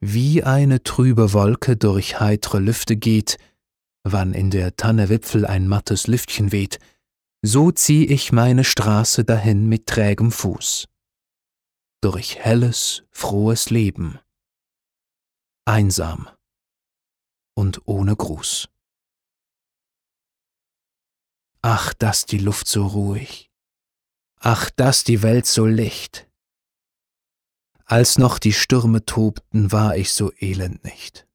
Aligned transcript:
wie 0.00 0.42
eine 0.42 0.82
trübe 0.82 1.32
Wolke 1.32 1.76
durch 1.76 2.20
heitre 2.20 2.58
Lüfte 2.58 2.96
geht, 2.96 3.38
wann 4.04 4.34
in 4.34 4.50
der 4.50 4.76
Tannewipfel 4.76 5.46
ein 5.46 5.68
mattes 5.68 6.06
Lüftchen 6.06 6.52
weht, 6.52 6.78
so 7.42 7.70
zieh 7.70 8.04
ich 8.06 8.32
meine 8.32 8.64
Straße 8.64 9.24
dahin 9.24 9.68
mit 9.68 9.86
trägem 9.86 10.30
Fuß. 10.30 10.88
Durch 12.00 12.38
helles, 12.38 13.04
frohes 13.10 13.70
Leben. 13.70 14.18
Einsam 15.64 16.28
und 17.54 17.82
ohne 17.86 18.14
Gruß. 18.14 18.68
Ach, 21.62 21.94
dass 21.94 22.26
die 22.26 22.38
Luft 22.38 22.68
so 22.68 22.86
ruhig, 22.86 23.50
ach, 24.38 24.70
dass 24.70 25.02
die 25.02 25.22
Welt 25.22 25.46
so 25.46 25.66
licht. 25.66 26.25
Als 27.88 28.18
noch 28.18 28.40
die 28.40 28.52
Stürme 28.52 29.04
tobten, 29.04 29.70
war 29.70 29.96
ich 29.96 30.12
so 30.12 30.32
elend 30.40 30.82
nicht. 30.84 31.25